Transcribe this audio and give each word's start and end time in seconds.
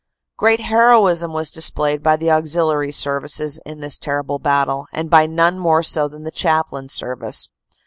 Great 0.35 0.61
heroism 0.61 1.31
was 1.31 1.51
displayed 1.51 2.01
by 2.01 2.15
the 2.15 2.31
auxiliary 2.31 2.91
services 2.91 3.59
in 3.67 3.81
this 3.81 3.99
terrible 3.99 4.39
battle, 4.39 4.87
and 4.91 5.11
by 5.11 5.27
none 5.27 5.59
more 5.59 5.83
so 5.83 6.07
than 6.07 6.23
the 6.23 6.31
Chaplain 6.31 6.89
Service. 6.89 7.49